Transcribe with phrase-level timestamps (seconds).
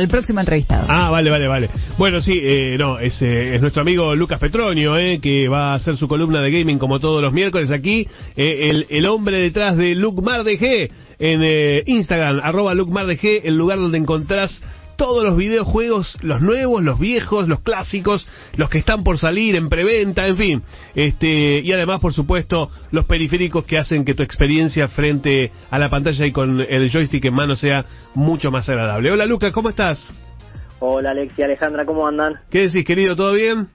[0.00, 0.86] El próximo entrevistado.
[0.88, 1.70] Ah, vale, vale, vale.
[1.98, 5.74] Bueno, sí, eh, no, es, eh, es nuestro amigo Lucas Petronio, eh, que va a
[5.74, 8.08] hacer su columna de gaming como todos los miércoles aquí.
[8.34, 13.56] Eh, el, el hombre detrás de Luke G en eh, Instagram, arroba Luke G, el
[13.56, 14.62] lugar donde encontrás
[15.00, 18.26] todos los videojuegos, los nuevos, los viejos, los clásicos,
[18.58, 20.62] los que están por salir en preventa, en fin.
[20.94, 25.88] Este, y además, por supuesto, los periféricos que hacen que tu experiencia frente a la
[25.88, 29.10] pantalla y con el joystick en mano sea mucho más agradable.
[29.10, 30.12] Hola Lucas, ¿cómo estás?
[30.80, 32.34] Hola Alexia, Alejandra, ¿cómo andan?
[32.50, 33.16] ¿Qué decís, querido?
[33.16, 33.68] ¿Todo bien?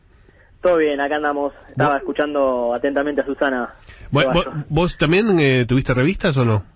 [0.61, 1.53] Todo bien, acá andamos.
[1.69, 3.73] Estaba escuchando atentamente a Susana.
[4.11, 4.25] ¿Vos,
[4.69, 6.74] vos también eh, tuviste revistas o no?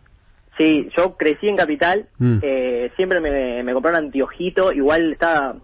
[0.60, 2.40] Sí, yo crecí en Capital, mm.
[2.42, 5.56] eh, siempre me, me compraron anteojito, igual estaba,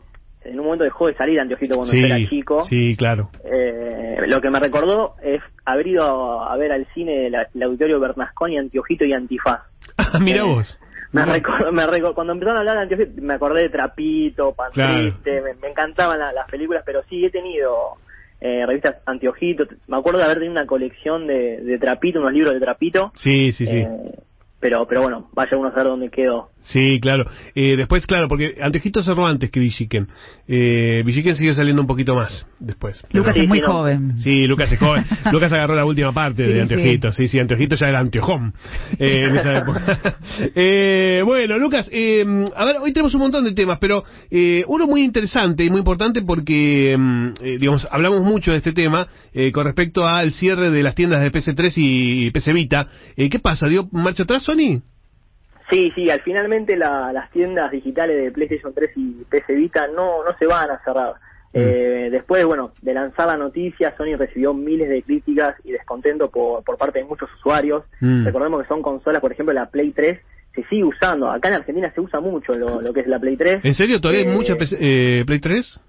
[0.46, 2.64] en un momento dejó de salir anteojito cuando era chico.
[2.64, 3.30] Sí, claro.
[3.44, 8.58] Eh, lo que me recordó es haber ido a, ver al cine el auditorio Bernasconi,
[8.58, 9.64] anteojito y antifaz.
[9.98, 10.80] Ah, mira eh, vos.
[11.12, 15.42] Me recuerdo, me recuerdo, cuando empezaron a hablar de anteojito, me acordé de Trapito, Pantriste,
[15.42, 17.98] me, encantaban las películas, pero sí he tenido
[18.40, 22.54] eh, revistas anteojito, me acuerdo de haber tenido una colección de, de Trapito, unos libros
[22.54, 23.12] de Trapito.
[23.16, 23.86] Sí, sí, sí
[24.60, 26.50] pero pero bueno, vaya uno a saber dónde quedó.
[26.66, 27.26] Sí, claro.
[27.54, 30.08] Eh, después, claro, porque Anteojito cerró antes que Villiquen.
[30.48, 33.04] Eh, Villiquen sigue saliendo un poquito más después.
[33.12, 34.18] Lucas es muy joven.
[34.18, 35.06] Sí, Lucas es joven.
[35.32, 37.12] Lucas agarró la última parte de Anteojito.
[37.12, 38.54] Sí, sí, Anteojito ya era Anteojón
[38.98, 40.18] eh, en esa época.
[40.56, 42.26] eh, bueno, Lucas, eh,
[42.56, 45.80] a ver, hoy tenemos un montón de temas, pero eh, uno muy interesante y muy
[45.80, 50.72] importante porque, mm, eh, digamos, hablamos mucho de este tema eh, con respecto al cierre
[50.72, 52.88] de las tiendas de PC3 y PC Vita.
[53.16, 53.68] Eh, ¿Qué pasa?
[53.68, 54.44] ¿Dio marcha atrás
[55.70, 60.38] Sí, sí, al finalmente las tiendas digitales de PlayStation 3 y PC Vita no, no
[60.38, 61.14] se van a cerrar.
[61.54, 61.58] Mm.
[61.58, 66.64] Eh, después, bueno, de lanzar la noticia, Sony recibió miles de críticas y descontento por,
[66.64, 67.84] por parte de muchos usuarios.
[68.00, 68.26] Mm.
[68.26, 70.20] Recordemos que son consolas, por ejemplo, la Play 3
[70.54, 71.30] se sigue usando.
[71.30, 73.66] Acá en Argentina se usa mucho lo, lo que es la Play 3.
[73.66, 74.00] ¿En serio?
[74.00, 75.80] ¿Todavía hay mucha eh, Play 3?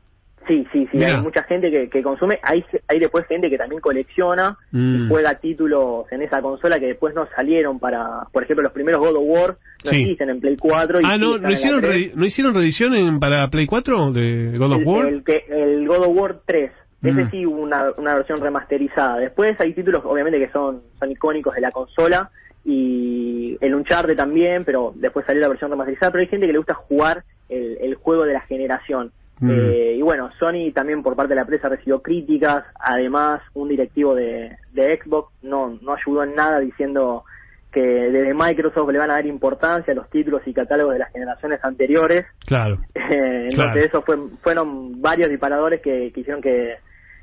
[0.47, 3.81] Sí, sí, sí, hay mucha gente que, que consume, hay, hay después gente que también
[3.81, 5.09] colecciona y mm.
[5.09, 9.17] juega títulos en esa consola que después no salieron para, por ejemplo, los primeros God
[9.17, 11.01] of War no existen en Play 4.
[11.01, 11.83] Y ah, no, ¿no hicieron,
[12.15, 15.07] ¿no hicieron reedición en, para Play 4 de God of War?
[15.09, 16.71] El, el, God of War 3.
[17.03, 17.31] Ese mm.
[17.31, 19.19] sí, una, una versión remasterizada.
[19.19, 22.31] Después hay títulos, obviamente, que son, son icónicos de la consola
[22.65, 26.13] y el Uncharted también, pero después salió la versión remasterizada.
[26.13, 29.11] Pero hay gente que le gusta jugar el, el juego de la generación.
[29.41, 29.51] Mm.
[29.51, 34.15] Eh, y bueno, Sony también por parte de la empresa recibió críticas, además un directivo
[34.15, 37.25] de, de Xbox no, no ayudó en nada diciendo
[37.71, 41.13] que desde Microsoft le van a dar importancia a los títulos y catálogos de las
[41.13, 42.27] generaciones anteriores.
[42.47, 42.79] Claro.
[43.09, 46.75] Eh, entonces eso fue, fueron varios disparadores que, que hicieron que,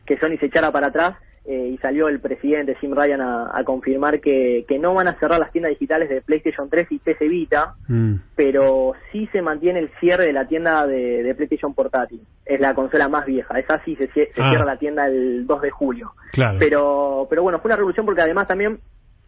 [0.06, 4.22] que Sony se echara para atrás eh, y salió el presidente Jim Ryan a, confirmar
[4.22, 7.76] que, que, no van a cerrar las tiendas digitales de PlayStation 3 y PC Vita,
[7.90, 8.14] mm.
[8.36, 12.22] pero sí se mantiene el cierre de la tienda de, PlayStation Portátil.
[12.46, 14.50] Es la consola más vieja, es así, se, se ah.
[14.50, 16.14] cierra la tienda el 2 de julio.
[16.32, 16.58] Claro.
[16.60, 18.80] Pero, pero bueno, fue una revolución porque además también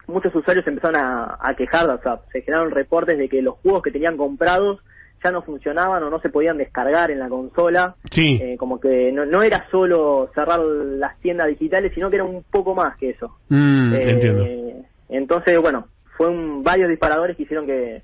[0.07, 3.83] muchos usuarios empezaron a, a quejar, o sea, se generaron reportes de que los juegos
[3.83, 4.79] que tenían comprados
[5.25, 7.95] ya no funcionaban o no se podían descargar en la consola.
[8.11, 8.39] Sí.
[8.41, 12.43] Eh, como que no, no era solo cerrar las tiendas digitales, sino que era un
[12.43, 13.35] poco más que eso.
[13.49, 18.03] Mm, eh, entonces, bueno, fue un, varios disparadores que hicieron que,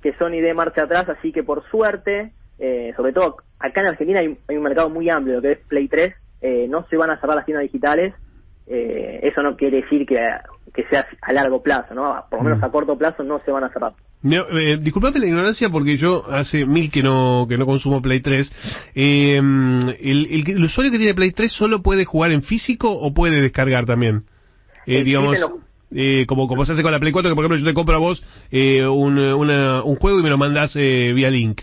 [0.00, 4.20] que Sony dé marcha atrás, así que por suerte, eh, sobre todo acá en Argentina
[4.20, 7.10] hay, hay, un mercado muy amplio, lo que es Play 3, eh, no se van
[7.10, 8.14] a cerrar las tiendas digitales,
[8.66, 10.16] eh, eso no quiere decir que,
[10.72, 12.24] que sea a largo plazo, ¿no?
[12.30, 12.64] Por lo menos mm.
[12.64, 13.92] a corto plazo no se van a cerrar.
[14.22, 18.52] Eh, disculpate la ignorancia porque yo hace mil que no que no consumo Play 3.
[18.94, 23.40] Eh, el, el, usuario que tiene Play 3 solo puede jugar en físico o puede
[23.40, 24.24] descargar también?
[24.86, 25.36] Eh, digamos,
[25.94, 27.96] eh, como, como se hace con la Play 4, que por ejemplo yo te compro
[27.96, 31.62] a vos eh, un, una, un juego y me lo mandas eh, vía link.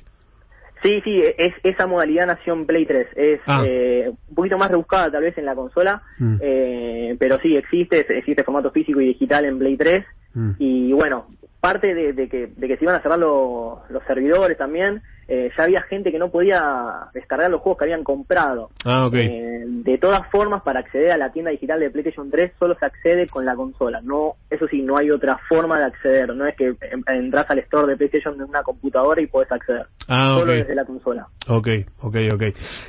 [0.84, 3.08] Sí, sí, es, esa modalidad nació en Play 3.
[3.16, 3.64] Es ah.
[3.66, 6.36] eh, un poquito más rebuscada tal vez en la consola, mm.
[6.40, 10.06] eh, pero sí existe, existe formato físico y digital en Play 3.
[10.34, 10.52] Mm.
[10.60, 11.28] Y bueno,
[11.60, 15.66] parte de, de, que, de que se iban a cerrar los servidores también, eh, ya
[15.66, 18.70] había gente que no podía descargar los juegos que habían comprado.
[18.86, 22.76] Ah, eh, de todas formas, para acceder a la tienda digital de PlayStation 3 solo
[22.80, 24.00] se accede con la consola.
[24.02, 26.34] No, eso sí, no hay otra forma de acceder.
[26.34, 26.74] No es que
[27.08, 29.88] entras al store de PlayStation de una computadora y puedes acceder.
[30.08, 31.28] Ah, solo desde la consola.
[31.50, 31.68] Ok,
[32.02, 32.44] ok, ok.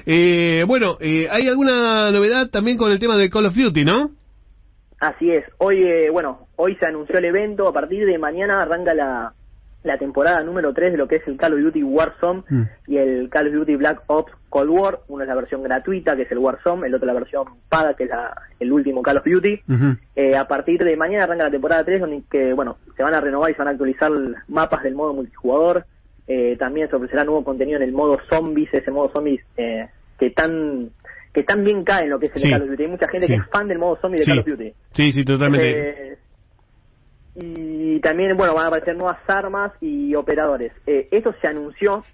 [0.06, 4.10] Eh, bueno, ¿hay alguna novedad también con el tema de Call of Duty, no?
[5.00, 5.44] Así es.
[5.58, 7.68] Hoy, eh, bueno, hoy se anunció el evento.
[7.68, 9.32] A partir de mañana arranca la,
[9.84, 12.62] la temporada número 3 de lo que es el Call of Duty Warzone mm.
[12.88, 15.00] y el Call of Duty Black Ops Cold War.
[15.08, 18.04] Uno es la versión gratuita, que es el Warzone, el otro la versión paga, que
[18.04, 19.60] es la, el último Call of Duty.
[20.16, 23.20] eh, a partir de mañana arranca la temporada 3, donde que, bueno, se van a
[23.20, 24.10] renovar y se van a actualizar
[24.48, 25.84] mapas del modo multijugador,
[26.30, 30.28] Eh, también se ofrecerá nuevo contenido en el modo zombies, ese modo zombies eh, que
[30.28, 30.90] tan
[31.32, 32.50] que tan bien cae en lo que es el Sí.
[32.50, 32.82] Call of Duty.
[32.84, 33.32] Hay mucha gente Sí.
[33.34, 34.30] que es fan del modo zombie de Sí.
[34.30, 34.72] Call of Duty.
[34.94, 36.10] Sí, sí, totalmente.
[36.12, 36.18] Eh,
[37.36, 40.72] y también, bueno, van a aparecer nuevas armas y operadores.
[40.86, 42.04] Eh, esto se anunció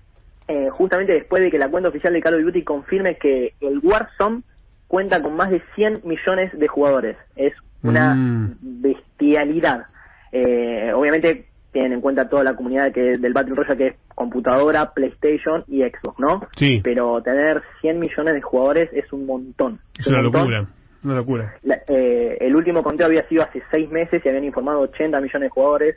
[0.47, 3.79] eh, justamente después de que la cuenta oficial de Call of Duty confirme que el
[3.83, 4.43] Warzone
[4.89, 7.17] cuenta con más de 100 millones de jugadores.
[7.35, 8.57] Es una Mm.
[8.61, 9.87] bestialidad.
[10.33, 14.93] Eh, obviamente tienen en cuenta toda la comunidad que del Battle Royale que es computadora,
[14.95, 16.47] PlayStation y Xbox, ¿no?
[16.57, 16.81] Sí.
[16.83, 19.81] Pero tener 100 millones de jugadores es un montón.
[19.99, 20.41] es una un montón.
[20.53, 20.69] locura.
[21.03, 21.55] Una locura.
[21.65, 25.47] La- eh, el último conteo había sido hace seis meses y habían informado 80 millones
[25.47, 25.97] de jugadores.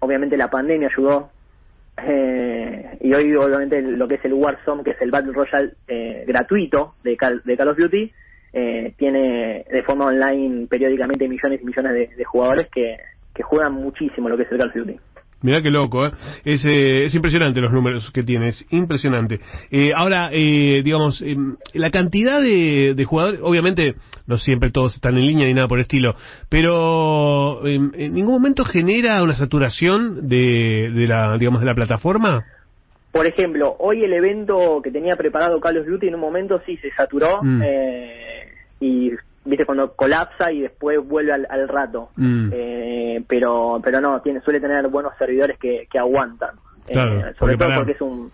[0.00, 1.30] Obviamente la pandemia ayudó.
[2.06, 6.24] Eh, y hoy, obviamente, lo que es el Warzone, que es el Battle Royale eh,
[6.26, 8.10] gratuito de Call, de Call of Duty,
[8.52, 12.96] eh, tiene de forma online periódicamente millones y millones de, de jugadores que,
[13.34, 14.96] que juegan muchísimo lo que es el Call of Duty.
[15.42, 16.10] Mirá qué loco, ¿eh?
[16.46, 19.40] Es, eh, es impresionante los números que tiene, es impresionante.
[19.70, 21.36] Eh, ahora, eh, digamos, eh,
[21.74, 23.94] la cantidad de, de jugadores, obviamente
[24.26, 26.14] no siempre todos están en línea ni nada por el estilo,
[26.48, 32.42] pero eh, en ningún momento genera una saturación de, de la, digamos, de la plataforma.
[33.12, 36.78] Por ejemplo, hoy el evento que tenía preparado Call of Duty en un momento sí
[36.78, 37.62] se saturó Mm.
[37.62, 38.48] eh,
[38.80, 39.10] y
[39.44, 42.08] viste cuando colapsa y después vuelve al, al rato.
[42.16, 42.48] Mm.
[43.16, 46.56] Eh, pero pero no, tiene suele tener buenos servidores que, que aguantan.
[46.86, 48.30] Claro, Eh, porque sobre todo para- porque es un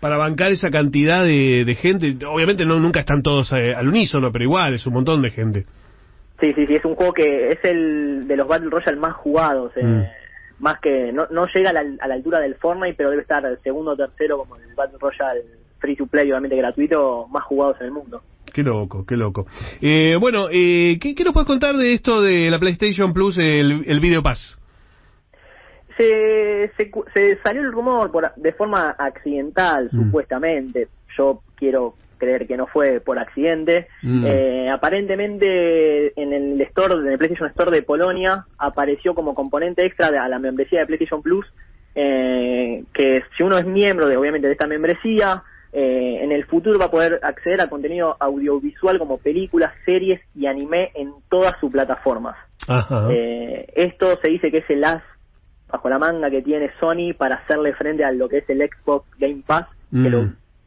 [0.00, 4.32] Para bancar esa cantidad de, de gente, obviamente no nunca están todos eh, al unísono,
[4.32, 5.66] pero igual es un montón de gente.
[6.40, 9.72] sí, sí, sí, es un juego que es el de los Battle Royale más jugados.
[9.76, 10.02] eh, Mm.
[10.58, 13.42] Más que no, no llega a la, a la altura del Fortnite, pero debe estar
[13.64, 15.42] segundo o tercero como el Battle Royale
[15.80, 18.22] free to play, obviamente gratuito, más jugados en el mundo.
[18.52, 19.46] Qué loco, qué loco.
[19.80, 23.84] Eh, bueno, eh, ¿qué, ¿qué nos puedes contar de esto de la PlayStation Plus, el,
[23.86, 24.58] el Video Pass?
[25.96, 30.04] se, se, se salió el rumor por, de forma accidental, Mm.
[30.04, 30.88] supuestamente.
[31.16, 33.88] Yo quiero creer que no fue por accidente.
[34.02, 34.24] Mm.
[34.26, 40.10] Eh, aparentemente en el store, en el PlayStation Store de Polonia, apareció como componente extra
[40.10, 41.44] de, a la membresía de PlayStation Plus,
[41.94, 46.78] eh, que si uno es miembro de, obviamente, de esta membresía, eh, en el futuro
[46.78, 51.70] va a poder acceder a contenido audiovisual como películas, series y anime en todas sus
[51.72, 52.36] plataformas.
[52.68, 53.08] Ajá.
[53.10, 55.02] Eh, esto se dice que es el as
[55.68, 59.06] bajo la manga que tiene Sony para hacerle frente a lo que es el Xbox
[59.18, 60.04] Game Pass, Mm.
[60.04, 60.24] que lo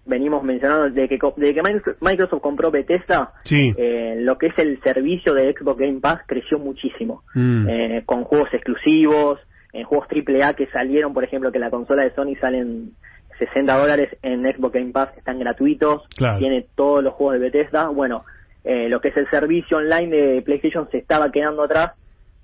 [0.08, 3.74] venimos mencionando desde que, co- desde que Microsoft- Microsoft compró Bethesda, Sí.
[3.78, 7.68] eh, lo que es el servicio de Xbox Game Pass creció muchísimo, Mm.
[7.70, 9.40] eh, con juegos exclusivos,
[9.74, 12.92] en juegos AAA que salieron, por ejemplo, que la consola de Sony salen
[13.40, 16.40] 60 dólares en Xbox Game Pass, están gratuitos, Claro.
[16.40, 18.24] tiene todos los juegos de Bethesda, bueno,
[18.64, 21.92] eh, lo que es el servicio online de PlayStation se estaba quedando atrás,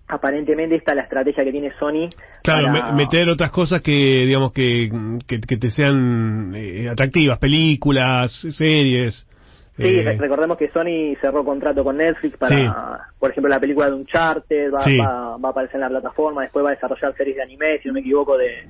[0.08, 2.10] aparentemente esta es la estrategia que tiene Sony.
[2.44, 3.92] Claro, para- me- meter otras cosas que,
[4.26, 4.90] digamos, que,
[5.28, 9.26] que, que te sean eh, atractivas, películas, series.
[9.78, 12.64] Sí, eh, re- recordemos que Sony cerró contrato con Netflix para, Sí.
[13.20, 14.98] por ejemplo, la película de Uncharted, va, Sí.
[14.98, 17.88] va, va a aparecer en la plataforma, después va a desarrollar series de anime, si
[17.88, 18.66] no me equivoco, de,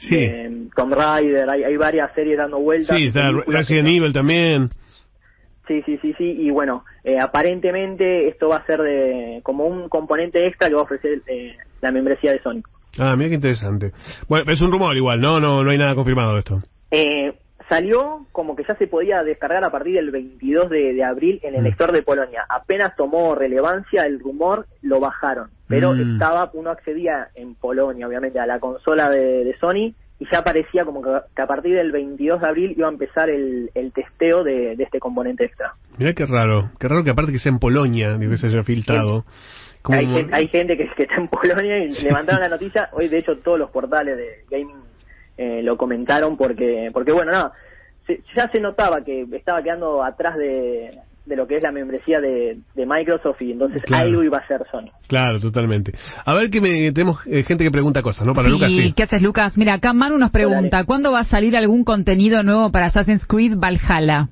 [0.00, 2.96] sí, de Tomb Raider, hay, hay varias series dando vueltas.
[2.98, 4.70] sí, está Resident no- Evil también.
[5.68, 9.88] Sí, sí, sí, sí, y bueno, eh, aparentemente esto va a ser de como un
[9.88, 12.62] componente extra que va a ofrecer eh, la membresía de Sony.
[12.98, 13.92] Ah, mira qué interesante.
[14.28, 15.38] Bueno, pero es un rumor igual, ¿no?
[15.38, 16.60] No, no hay nada confirmado de esto.
[16.90, 17.34] Eh,
[17.68, 21.54] salió como que ya se podía descargar a partir del 22 de, de abril en
[21.54, 21.64] el Mm.
[21.66, 22.44] lector de Polonia.
[22.48, 25.50] Apenas tomó relevancia el rumor, lo bajaron.
[25.70, 26.12] Pero Mm.
[26.14, 30.84] estaba, uno accedía en Polonia, obviamente, a la consola de, de Sony y ya parecía
[30.84, 34.44] como que, que a partir del 22 de abril iba a empezar el, el testeo
[34.44, 35.72] de, de este componente extra.
[35.96, 36.70] Mira qué raro.
[36.78, 39.24] Qué raro que aparte que sea en Polonia, digo, que se haya filtrado.
[39.80, 42.90] Como- Hay, gen- hay gente que, que está en Polonia y levantaron la noticia.
[42.92, 44.82] Hoy, de hecho, todos los portales de gaming
[45.38, 47.52] eh, lo comentaron porque, porque bueno, nada,
[48.06, 50.90] se- ya se notaba que estaba quedando atrás de,
[51.30, 54.08] de lo que es la membresía de, de Microsoft y entonces Claro.
[54.08, 54.90] algo iba a ser Sony.
[55.08, 55.94] Claro, totalmente.
[56.26, 58.34] A ver que me, tenemos eh, gente que pregunta cosas, ¿no?
[58.34, 58.92] Para Sí, Lucas, sí.
[58.94, 59.56] ¿Qué haces, Lucas?
[59.56, 60.86] Mira, acá Manu nos pregunta, Dale.
[60.86, 64.28] ¿cuándo va a salir algún contenido nuevo para Assassin's Creed Valhalla?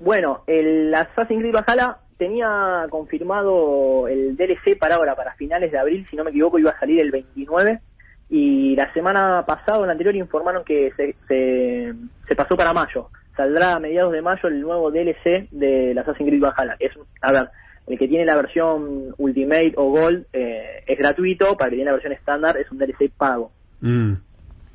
[0.00, 6.06] Bueno, el Assassin's Creed Valhalla tenía confirmado el DLC para ahora, para finales de abril,
[6.10, 7.80] si no me equivoco, iba a salir el 29.
[8.28, 11.92] Y la semana pasada o la anterior informaron que se, se,
[12.28, 13.08] se pasó para mayo.
[13.40, 16.76] Saldrá a mediados de mayo el nuevo DLC del Assassin's Creed Valhalla.
[16.78, 16.92] Es,
[17.22, 17.48] a ver,
[17.86, 21.90] el que tiene la versión Ultimate o Gold eh, es gratuito, para el que tiene
[21.90, 23.50] la versión estándar es un DLC pago.
[23.80, 24.12] Mm.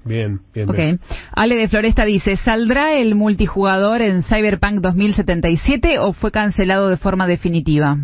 [0.04, 0.68] Bien, bien.
[0.68, 0.78] Ok.
[0.78, 1.00] bien.
[1.36, 7.28] Ale de Floresta dice, ¿saldrá el multijugador en Cyberpunk 2077 o fue cancelado de forma
[7.28, 7.98] definitiva?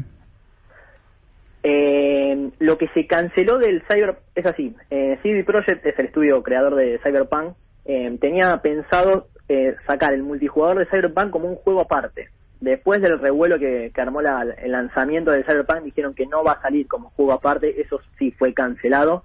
[1.63, 4.75] Eh, lo que se canceló del Cyber es así.
[4.91, 7.55] Eh, CD Projekt es el estudio creador de Cyberpunk.
[7.85, 12.29] eh, tenía pensado eh, sacar el multijugador de Cyberpunk como un juego aparte.
[12.59, 16.61] Después del revuelo que, armó la, el lanzamiento de Cyberpunk, dijeron que no va a
[16.61, 19.23] salir como juego aparte, eso sí fue cancelado,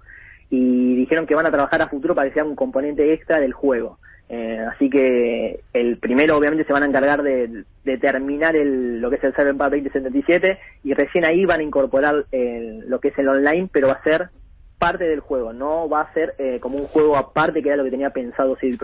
[0.49, 3.53] y dijeron que van a trabajar a futuro para que sea un componente extra del
[3.53, 3.99] juego.
[4.29, 7.63] Eh, así que el primero obviamente se van a encargar de,
[8.01, 12.89] terminar el, lo que es el Cyberpunk 2077 y recién ahí van a incorporar el,
[12.89, 14.29] lo que es el online, pero va a ser
[14.77, 17.83] parte del juego, no va a ser eh, como un juego aparte que era lo
[17.83, 18.77] que tenía pensado CD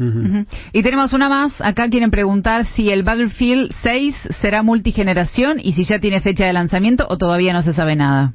[0.00, 0.46] Ujú.
[0.72, 5.84] Y tenemos una más, acá quieren preguntar si el Battlefield 6 será multigeneración y si
[5.84, 8.32] ya tiene fecha de lanzamiento o todavía no se sabe nada.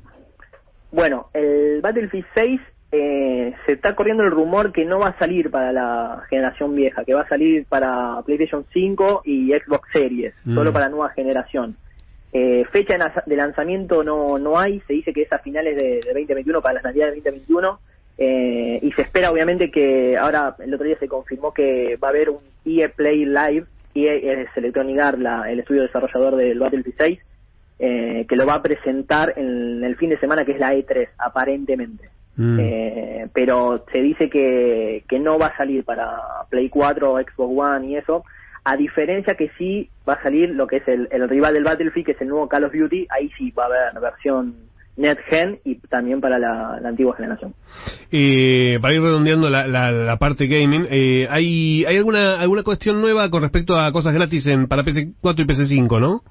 [0.91, 5.49] Bueno, el Battlefield 6 eh, se está corriendo el rumor que no va a salir
[5.51, 10.55] para la generación vieja, que va a salir para PlayStation 5 y Xbox Series, Mm.
[10.55, 11.75] solo para nueva generación.
[12.31, 16.13] Eh, fecha de lanzamiento no, no hay, se dice que es a finales de, de
[16.13, 17.79] 2021, para las navidades de 2021,
[18.17, 22.11] eh, y se espera obviamente que ahora el otro día se confirmó que va a
[22.11, 26.95] haber un EA Play Live, EA es Electronic Arts, la- el estudio desarrollador del Battlefield
[26.97, 27.19] 6,
[27.79, 31.09] eh, que lo va a presentar en el fin de semana que es la E3,
[31.17, 32.09] aparentemente.
[32.37, 32.59] Mm.
[32.59, 36.17] Eh, pero se dice que, que no va a salir para
[36.49, 38.23] Play 4 o Xbox One y eso,
[38.65, 42.05] a diferencia que sí va a salir lo que es el, el rival del Battlefield,
[42.05, 44.55] que es el nuevo Call of Duty, ahí sí va a haber versión
[44.97, 47.53] NetGen y también para la, la antigua generación.
[48.11, 53.01] Eh, para ir redondeando la, la, la parte gaming, eh, ¿hay, ¿hay alguna alguna cuestión
[53.01, 56.21] nueva con respecto a cosas gratis en para PC4 y PC5, no?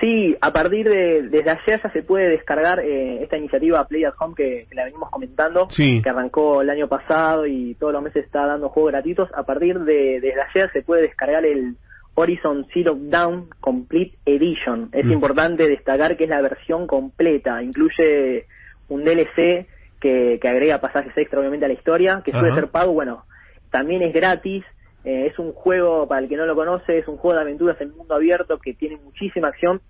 [0.00, 4.14] Sí, a partir de desde ayer ya se puede descargar eh, esta iniciativa Play at
[4.20, 6.00] Home que, que la venimos comentando, Sí.
[6.02, 9.28] que arrancó el año pasado y todos los meses está dando juegos gratuitos.
[9.34, 11.76] A partir de desde ayer se puede descargar el
[12.18, 14.88] Horizon Zero Dawn Complete Edition.
[14.92, 15.12] Es Mm.
[15.12, 18.46] importante destacar que es la versión completa, incluye
[18.88, 19.66] un DLC
[20.00, 23.24] que, que agrega pasajes extra obviamente a la historia, que suele ser pago, bueno,
[23.70, 24.64] también es gratis.
[25.04, 27.80] Eh, es un juego, para el que no lo conoce, es un juego de aventuras
[27.80, 29.80] en mundo abierto que tiene muchísima acción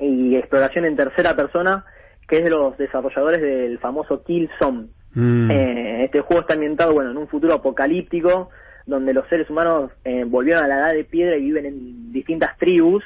[0.00, 1.84] y exploración en tercera persona,
[2.28, 4.88] que es de los desarrolladores del famoso Killzone.
[5.14, 5.50] Mm.
[5.50, 8.50] Eh, este juego está ambientado bueno en un futuro apocalíptico
[8.86, 12.56] donde los seres humanos eh, volvieron a la edad de piedra y viven en distintas
[12.58, 13.04] tribus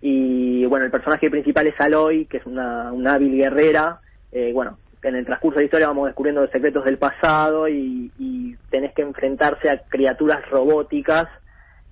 [0.00, 4.00] y bueno el personaje principal es Aloy que es una, una hábil guerrera
[4.32, 8.10] eh, bueno en el transcurso de la historia vamos descubriendo los secretos del pasado y,
[8.18, 11.28] y tenés que enfrentarse a criaturas robóticas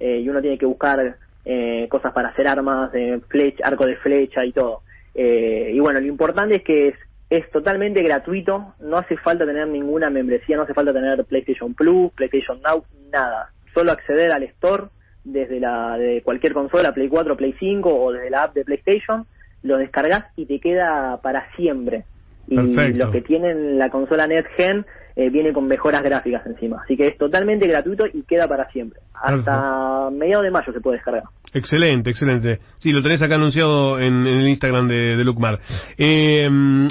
[0.01, 3.97] eh, y uno tiene que buscar eh, cosas para hacer armas, de flecha, arco de
[3.97, 4.83] flecha y todo.
[5.15, 6.95] Y bueno, lo importante es que es,
[7.31, 12.11] es totalmente gratuito, no hace falta tener ninguna membresía, no hace falta tener PlayStation Plus,
[12.13, 13.51] PlayStation Now, nada.
[13.75, 14.85] Solo acceder al store
[15.25, 19.27] desde la de cualquier consola, Play 4, Play 5 o desde la app de PlayStation,
[19.63, 22.05] lo descargas y te queda para siempre.
[22.49, 23.05] Y Perfecto.
[23.05, 24.87] los que tienen la consola NetGen
[25.17, 26.81] eh, viene con mejoras gráficas encima.
[26.83, 29.01] Así que es totalmente gratuito y queda para siempre.
[29.15, 31.25] Hasta mediados de mayo se puede descargar.
[31.53, 32.61] Excelente, excelente.
[32.79, 35.59] Sí, lo tenés acá anunciado en, en el Instagram de, de Lucmar.
[35.97, 36.49] Eh,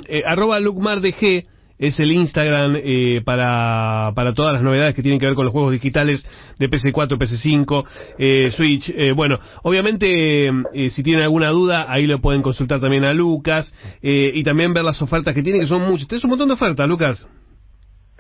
[0.09, 1.45] eh, arroba LucmarDG
[1.79, 5.51] es el Instagram eh, para, para todas las novedades que tienen que ver con los
[5.51, 6.25] juegos digitales
[6.57, 7.85] de PC4, PC5,
[8.17, 8.89] eh, Switch.
[8.89, 13.73] Eh, bueno, obviamente, eh, si tienen alguna duda, ahí lo pueden consultar también a Lucas
[14.01, 16.07] eh, y también ver las ofertas que tiene, que son muchas.
[16.07, 17.27] Tenés un montón de ofertas, Lucas.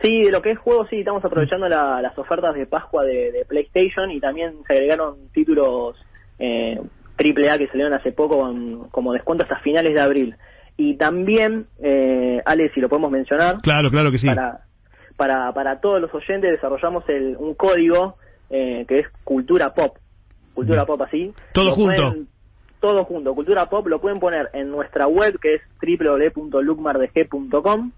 [0.01, 3.43] Sí, de lo que es juego, sí, estamos aprovechando la- las ofertas de Pascua de,
[3.49, 5.95] PlayStation y también se agregaron títulos
[6.37, 6.79] eh,
[7.17, 8.47] AAA que salieron hace poco
[8.91, 10.35] como descuento hasta finales de abril.
[10.77, 14.27] Y también, eh, Ale, si lo podemos mencionar, Claro, claro que sí.
[14.27, 14.59] para,
[15.15, 18.17] para, para todos los oyentes desarrollamos el, un código
[18.49, 19.97] eh, que es Cultura Pop.
[20.53, 20.87] Cultura Bien.
[20.87, 21.33] Pop así.
[21.53, 21.95] Todo Lo junto.
[22.11, 22.27] pueden-
[22.79, 23.33] todo junto.
[23.33, 27.91] Cultura Pop lo pueden poner en nuestra web que es www.lucmardg.com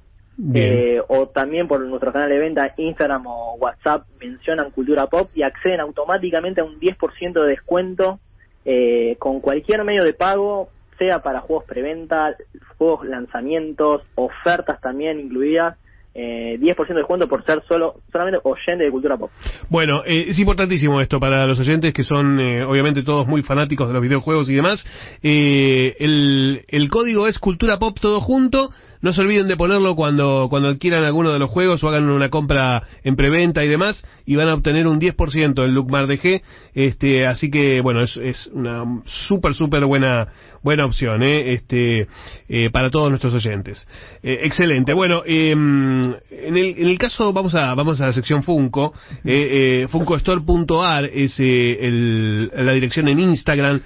[0.54, 5.44] eh, o también por nuestro canal de venta Instagram o WhatsApp mencionan Cultura Pop y
[5.44, 8.20] acceden automáticamente a un 10% de descuento
[8.64, 10.70] eh, con cualquier medio de pago,
[11.00, 12.36] sea para juegos preventa,
[12.78, 15.78] juegos lanzamientos, ofertas también incluidas,
[16.14, 19.32] eh, 10% de descuento por ser solo solamente oyente de Cultura Pop.
[19.70, 23.88] Bueno, eh, es importantísimo esto para los oyentes que son eh, obviamente todos muy fanáticos
[23.88, 24.84] de los videojuegos y demás.
[25.24, 28.72] Eh, el, el código es Cultura Pop todo junto.
[29.02, 32.30] No se olviden de ponerlo cuando, cuando adquieran alguno de los juegos o hagan una
[32.30, 36.42] compra en preventa y demás y van a obtener un 10% en Lucmar DG.
[36.74, 40.28] Este, así que bueno, es, una súper, súper buena,
[40.64, 42.08] buena opción eh, este,
[42.50, 43.88] eh, para todos nuestros oyentes.
[44.22, 44.92] Eh, excelente.
[44.94, 46.18] Bueno, eh, en,
[46.58, 48.94] el, en el caso, vamos a, vamos a la sección Funko.
[49.24, 53.82] Eh, FunkoStore.ar es el- la dirección en Instagram,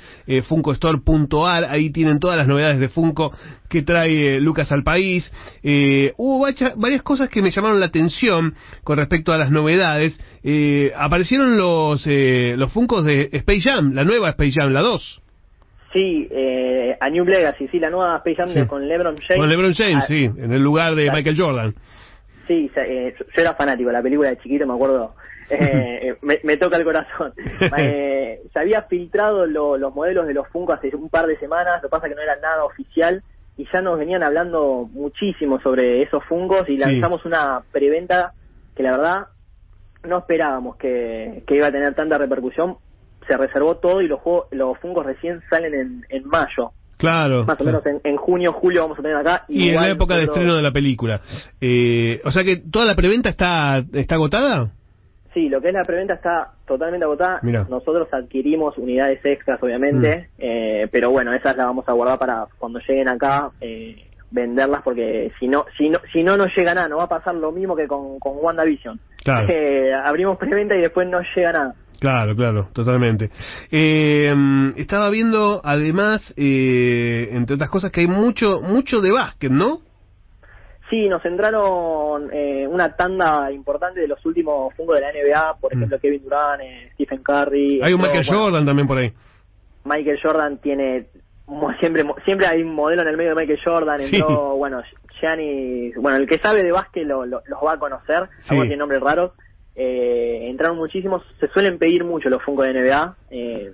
[0.47, 1.65] FunkoStore.ar.
[1.65, 3.31] Ahí tienen todas las novedades de Funko
[3.69, 5.02] que trae Lucas al país.
[5.03, 5.31] País.
[5.63, 6.45] Eh, hubo
[6.77, 10.19] varias cosas que me llamaron la atención con respecto a las novedades.
[10.43, 15.21] Eh, aparecieron los, eh, los Funcos de Space Jam, la nueva Space Jam, la 2.
[15.93, 19.37] Sí, eh, a New Legacy, sí, la nueva Space Jam con LeBron James.
[19.37, 21.75] Con LeBron James, ah, sí, en el lugar de Michael Jordan.
[22.47, 25.13] Sí, eh, yo era fanático de la película de chiquito, me acuerdo.
[25.49, 27.33] Eh, me, toca el corazón.
[27.77, 31.87] Eh, se había filtrado los modelos de los Funko hace un par de semanas, lo
[31.87, 33.23] que pasa que no era nada oficial
[33.57, 38.33] y ya nos venían hablando muchísimo sobre esos fungos y lanzamos una preventa
[38.75, 39.27] que la verdad
[40.03, 42.77] no esperábamos que, iba a tener tanta repercusión.
[43.27, 44.19] Se reservó todo y los,
[44.51, 46.71] los fungos recién salen en, en mayo.
[46.97, 47.45] Claro.
[47.45, 49.45] Más o menos en, junio, julio vamos a tener acá.
[49.47, 51.21] Y en la época de estreno de la película.
[51.59, 54.71] Eh, o sea que toda la preventa está, está agotada.
[55.33, 57.39] Sí, lo que es la preventa está totalmente agotada.
[57.69, 60.41] Nosotros adquirimos unidades extras, obviamente, mm.
[60.41, 63.95] eh, pero bueno, esas las vamos a guardar para cuando lleguen acá eh,
[64.29, 67.35] venderlas, porque si no, si no, si no nos llega nada, no va a pasar
[67.35, 68.99] lo mismo que con, con WandaVision.
[69.23, 69.47] Claro.
[70.03, 71.75] abrimos preventa y después no llega nada.
[72.03, 73.29] Claro, claro, totalmente.
[73.71, 74.35] Eh,
[74.75, 79.79] estaba viendo, además, eh, entre otras cosas, que hay mucho, mucho de básquet, ¿no?
[80.89, 85.73] Sí, nos entraron eh, una tanda importante de los últimos fungos de la NBA, por
[85.73, 85.77] mm.
[85.77, 87.81] ejemplo, Kevin Durant, eh, Stephen Curry.
[87.81, 89.11] Hay un Michael Jordan también por ahí.
[89.85, 91.07] Michael Jordan tiene,
[91.79, 94.81] siempre siempre hay un modelo en el medio de Michael Jordan, entró, bueno,
[95.19, 98.55] Gianni, bueno, el que sabe de básquet lo, los va a conocer, sí.
[98.55, 99.31] tiene nombres raros.
[99.75, 103.73] Eh, entraron muchísimos, se suelen pedir mucho los Funko de NBA, eh,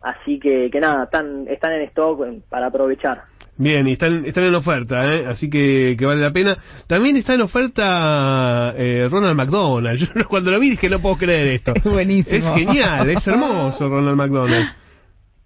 [0.00, 3.24] así que, que nada, están, están en stock para aprovechar.
[3.60, 5.26] Bien, y están, están en oferta, ¿eh?
[5.26, 6.56] así que, que vale la pena.
[6.86, 9.98] También está en oferta eh, Ronald McDonald.
[10.16, 11.74] Yo cuando lo vi dije, no puedo creer esto.
[11.76, 12.36] Es buenísimo.
[12.36, 14.66] Es genial, es hermoso Ronald McDonald.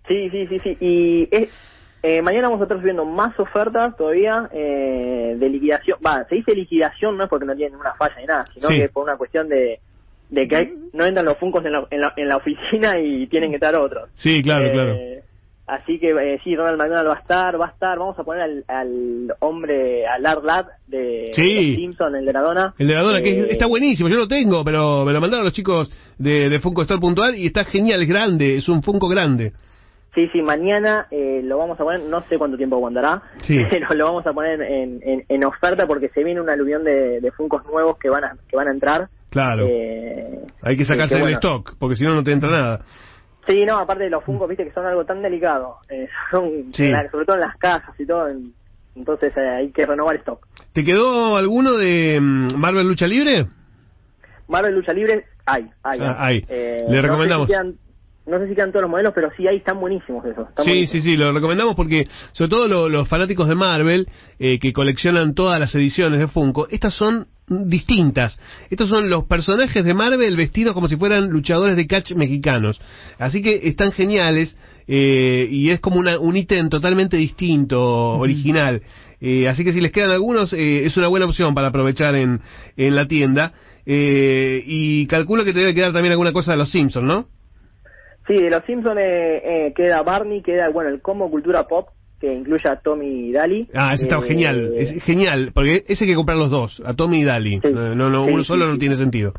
[0.06, 0.76] Sí, sí, sí, sí.
[0.80, 1.49] Y es,
[2.04, 5.99] eh, mañana vamos a estar subiendo más ofertas todavía eh, de liquidación.
[6.06, 8.85] Va, se dice liquidación no es porque no tienen una falla ni nada, sino que
[8.85, 9.80] es por una cuestión de,
[10.30, 13.75] de que no entran los funcos en la, en la, oficina y tienen que estar
[13.75, 14.09] otros.
[14.14, 14.94] Sí, claro, claro.
[15.66, 17.99] Eh, así que eh, sí, Ronald McDonald va a estar, va a estar.
[17.99, 22.75] Vamos a poner al, al hombre, al Art Lad de, Simpson, el de la dona.
[22.78, 25.54] El de la dona, que está buenísimo, yo lo tengo, pero me lo mandaron los
[25.54, 29.52] chicos de, de Funko Store Puntual y está genial, es grande, es un Funko grande.
[30.15, 34.04] Sí, sí, mañana eh, lo vamos a poner, no sé cuánto tiempo aguantará, pero lo
[34.04, 37.99] vamos a poner en, en, oferta porque se viene un aluvión de, de funcos nuevos
[37.99, 39.08] que van a, que van a entrar.
[39.30, 39.67] Claro.
[39.69, 42.84] Eh, Hay que sacarse del stock, porque si no, no te entra nada.
[43.47, 47.26] Sí, no, aparte de los funcos, viste que son algo tan delicado, eh, son, sobre
[47.26, 48.28] todo en las casas y todo,
[48.97, 50.47] entonces hay que renovar stock.
[50.73, 53.47] ¿Te quedó alguno de mm, Marvel Lucha Libre?
[54.49, 55.99] Marvel Lucha Libre hay, hay.
[56.00, 56.30] Ah,
[56.89, 57.83] Le recomendamos no sé si quedan
[58.25, 60.49] todos los modelos, pero sí ahí están buenísimos esos.
[60.65, 64.08] sí, sí, sí, lo recomendamos porque, sobre todo los fanáticos de Marvel,
[64.39, 68.39] eh, que coleccionan todas las ediciones de Funko, estas son distintas.
[68.71, 72.80] Estos son los personajes de Marvel vestidos como si fueran luchadores de catch mexicanos.
[73.19, 74.56] Así que están geniales
[74.87, 78.80] eh, y es como una, un ítem totalmente distinto, original.
[79.21, 82.41] Eh, así que si les quedan algunos, es una buena opción para aprovechar en,
[82.78, 83.52] en la tienda.
[83.87, 87.26] y calculo que te debe quedar también alguna cosa de los Simpsons, ¿no?
[88.26, 91.89] Sí, de los Simpsons eh, queda Barney, queda, bueno, el combo cultura pop,
[92.21, 93.69] que incluye a Tommy y Dali.
[93.75, 96.95] Ah, ese está genial, eh, es genial, porque ese hay que comprar los dos, a
[96.95, 97.60] Tommy y Dali.
[97.60, 99.32] no, no, uno solo no tiene sentido.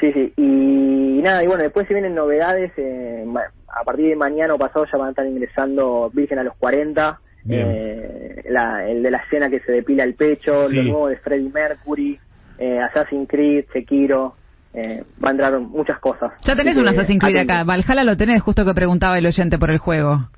[0.00, 3.24] Sí, sí, y nada, y bueno, después se vienen novedades, eh,
[3.68, 7.20] a partir de mañana o pasado ya van a estar ingresando Virgen a los 40,
[7.48, 11.50] eh, la, el de la escena que se depila el pecho, lo nuevo de Freddie
[11.50, 12.18] Mercury,
[12.58, 14.34] eh, Assassin's Creed, Sekiro,
[14.72, 16.32] eh, va a entrar muchas cosas.
[16.44, 17.64] Ya tenés un Assassin's Creed acá.
[17.64, 20.28] Valhalla lo tenés, justo que preguntaba el oyente por el juego.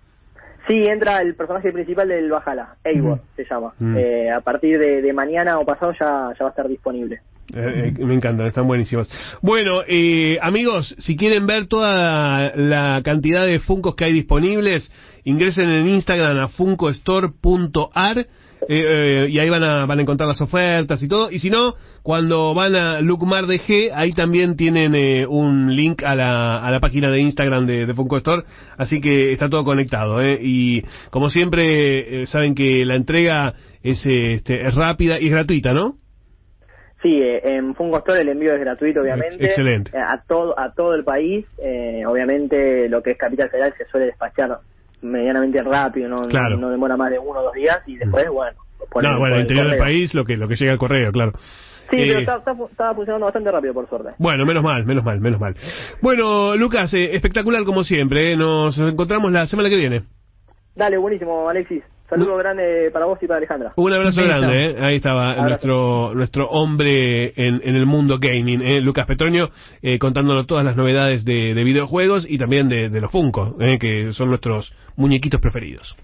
[0.67, 3.73] Sí, entra el personaje principal del Valhalla, Eivor se llama.
[3.79, 3.97] Mm.
[3.97, 7.21] Eh, a partir de, mañana o pasado ya, ya va a estar disponible.
[7.55, 9.11] Eh, me encantan, están buenísimos.
[9.43, 9.81] Bueno,
[10.41, 14.91] amigos, si quieren ver toda la cantidad de Funcos que hay disponibles,
[15.25, 18.27] ingresen en Instagram a funcostore.ar
[18.69, 21.31] eh, eh, y ahí van a, van a encontrar las ofertas y todo.
[21.31, 26.15] Y si no, cuando van a Lucmar G, ahí también tienen eh, un link a
[26.15, 28.43] la, a la página de Instagram de, de Funko Store,
[28.77, 30.23] así que está todo conectado.
[30.23, 35.95] Y como siempre, saben que la entrega es, este, es rápida y es gratuita, ¿no?
[37.03, 39.45] Sí, en Funko Store el envío es gratuito, obviamente.
[39.45, 39.91] Excelente.
[39.99, 41.45] A todo, a todo el país.
[42.07, 44.61] obviamente lo que es Capital Federal se suele despachar
[45.03, 48.33] medianamente rápido, no, no, demora más de uno o dos días y después, mm.
[48.33, 48.53] bueno.
[49.03, 51.33] no, bueno, el interior del país, lo que, lo que llega al correo, claro.
[51.91, 54.11] Sí, pero eh, estaba funcionando bastante rápido, por suerte.
[54.17, 55.55] Bueno, menos mal, menos mal, menos mal.
[56.01, 58.33] Bueno, Lucas, eh, espectacular como siempre.
[58.33, 58.37] Eh.
[58.37, 60.05] Nos encontramos la semana que viene.
[60.75, 61.83] Dale, buenísimo, Alexis.
[62.13, 63.73] Saludo grande para vos y para Alejandra.
[63.77, 64.77] Un abrazo grande, ¿eh?
[64.81, 65.49] ahí estaba Abrazo.
[65.49, 68.83] nuestro nuestro hombre en, en el mundo gaming, ¿eh?
[68.83, 69.49] Lucas Petroño,
[69.81, 73.79] eh, contándonos todas las novedades de, de videojuegos y también de, de los Funko, ¿eh?
[73.79, 75.97] que son nuestros muñequitos preferidos.